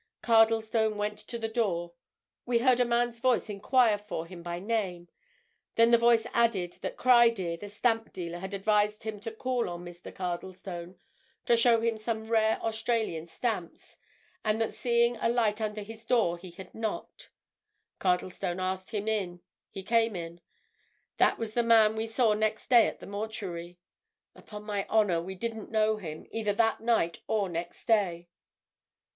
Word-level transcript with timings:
Cardlestone 0.23 0.95
went 0.97 1.19
to 1.19 1.37
the 1.37 1.47
door: 1.47 1.93
we 2.47 2.57
heard 2.57 2.79
a 2.79 2.85
man's 2.85 3.19
voice 3.19 3.51
enquire 3.51 3.99
for 3.99 4.25
him 4.25 4.41
by 4.41 4.59
name; 4.59 5.09
then 5.75 5.91
the 5.91 5.97
voice 5.99 6.25
added 6.33 6.77
that 6.81 6.97
Criedir, 6.97 7.57
the 7.59 7.69
stamp 7.69 8.11
dealer, 8.11 8.39
had 8.39 8.55
advised 8.55 9.03
him 9.03 9.19
to 9.19 9.29
call 9.31 9.69
on 9.69 9.85
Mr. 9.85 10.11
Cardlestone 10.11 10.95
to 11.45 11.55
show 11.55 11.81
him 11.81 11.97
some 11.99 12.29
rare 12.31 12.59
Australian 12.63 13.27
stamps, 13.27 13.97
and 14.43 14.59
that 14.59 14.73
seeing 14.73 15.17
a 15.17 15.29
light 15.29 15.61
under 15.61 15.81
his 15.83 16.03
door 16.03 16.35
he 16.39 16.49
had 16.49 16.73
knocked. 16.73 17.29
Cardlestone 17.99 18.59
asked 18.59 18.89
him 18.89 19.07
in—he 19.07 19.83
came 19.83 20.15
in. 20.15 20.41
That 21.17 21.37
was 21.37 21.53
the 21.53 21.61
man 21.61 21.95
we 21.95 22.07
saw 22.07 22.33
next 22.33 22.71
day 22.71 22.87
at 22.87 23.01
the 23.01 23.05
mortuary. 23.05 23.77
Upon 24.33 24.63
my 24.63 24.87
honour, 24.87 25.21
we 25.21 25.35
didn't 25.35 25.69
know 25.69 25.97
him, 25.97 26.25
either 26.31 26.53
that 26.53 26.81
night 26.81 27.19
or 27.27 27.47
next 27.47 27.85
day!" 27.85 28.29